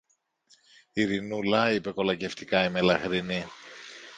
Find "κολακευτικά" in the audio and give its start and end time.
1.91-2.63